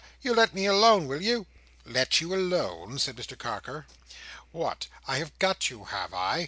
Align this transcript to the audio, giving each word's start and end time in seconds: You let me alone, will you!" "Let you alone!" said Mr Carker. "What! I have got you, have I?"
You 0.23 0.33
let 0.33 0.55
me 0.55 0.65
alone, 0.65 1.05
will 1.05 1.21
you!" 1.21 1.45
"Let 1.85 2.21
you 2.21 2.33
alone!" 2.33 2.97
said 2.97 3.17
Mr 3.17 3.37
Carker. 3.37 3.85
"What! 4.51 4.87
I 5.07 5.19
have 5.19 5.37
got 5.37 5.69
you, 5.69 5.83
have 5.85 6.11
I?" 6.11 6.39